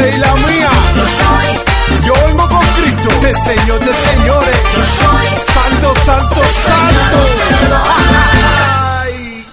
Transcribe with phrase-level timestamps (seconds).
[0.00, 0.70] y la mía.
[0.96, 1.48] Yo soy.
[2.06, 4.56] Yo olmo con Cristo, el Señor de señores.
[4.74, 5.26] Yo soy.
[5.54, 7.18] Santo, santo, santo.
[7.72, 9.46] Ay.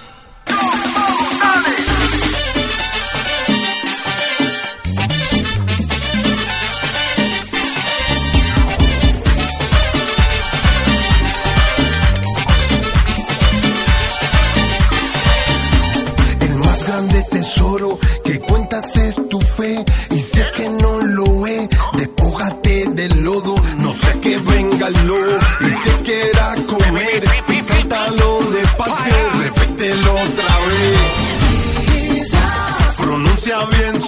[16.40, 19.84] El más grande tesoro que cuentas es tu fe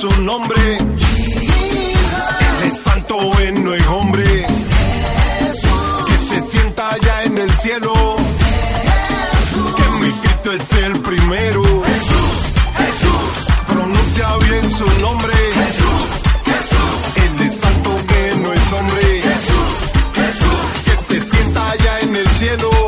[0.08, 0.78] su nombre.
[2.84, 4.46] Santo, él no es hombre.
[6.06, 7.92] Que se sienta allá en el cielo.
[9.76, 11.62] Que mi Cristo es el primero.
[11.62, 12.36] Jesús,
[12.76, 13.32] Jesús.
[13.66, 15.34] Pronuncia bien su nombre.
[15.34, 16.08] Jesús,
[16.50, 16.98] Jesús.
[17.24, 19.22] Él es santo, que no es hombre.
[19.22, 19.72] Jesús,
[20.14, 20.60] Jesús.
[20.84, 22.85] Que se sienta allá en el cielo.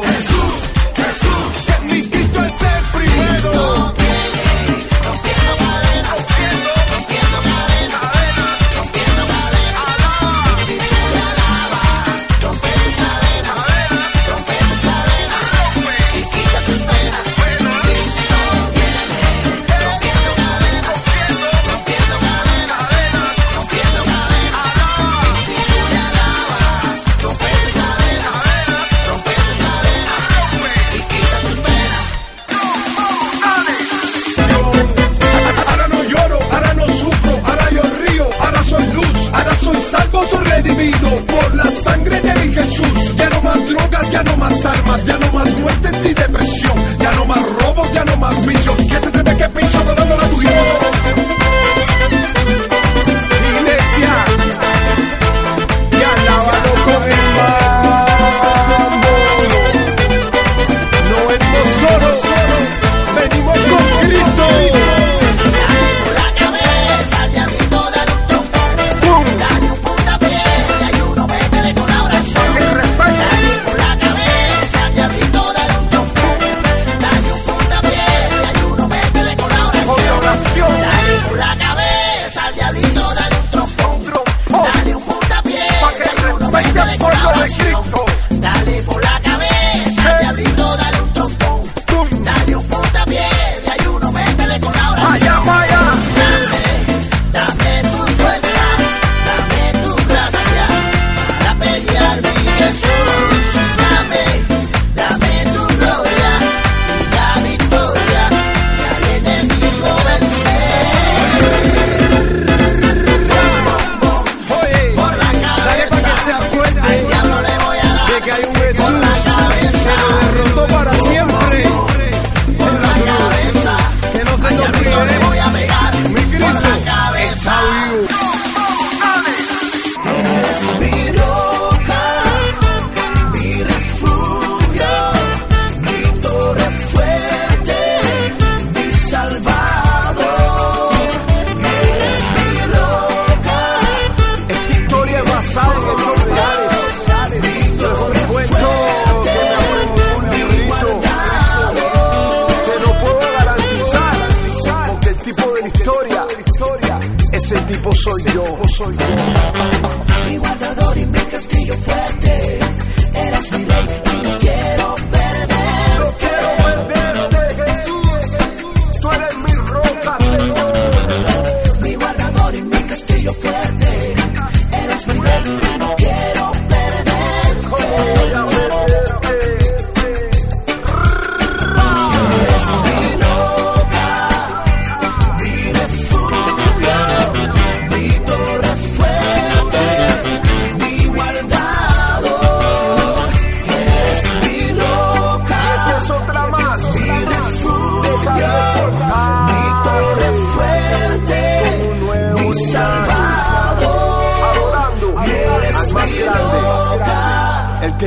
[44.10, 48.04] ya no más armas, ya no más muertes ni depresión, ya no más robos, ya
[48.04, 48.76] no más vicios,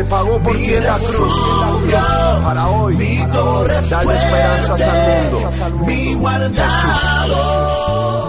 [0.01, 1.33] que pagó por ti en la cruz.
[2.43, 5.85] Para hoy, mi torre dale esperanzas al mundo.
[6.63, 8.20] Jesús.